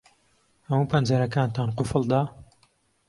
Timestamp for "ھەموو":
0.67-0.89